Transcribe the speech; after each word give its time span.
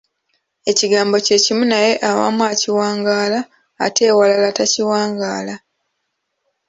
Ekigambo 0.71 1.15
kye 1.25 1.37
kimu 1.43 1.63
naye 1.71 1.91
awamu 2.09 2.41
akiwangaala 2.51 3.39
ate 3.85 4.01
ewalala 4.11 4.49
takiwangaala. 4.57 5.55